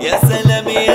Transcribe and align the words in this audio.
يا 0.00 0.18
سلام 0.20 0.68
يا 0.68 0.89